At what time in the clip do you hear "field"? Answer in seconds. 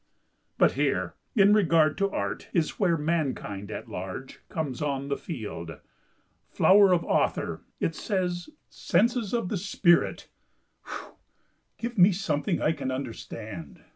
5.15-5.77